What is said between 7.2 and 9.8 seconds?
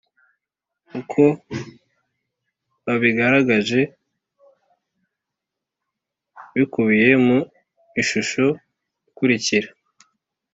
mu ishusho ikurikira